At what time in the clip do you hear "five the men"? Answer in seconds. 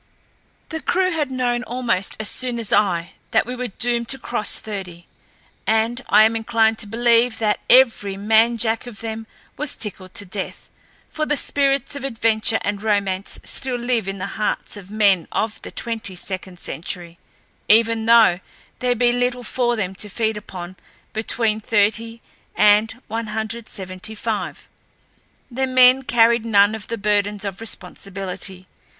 24.15-26.01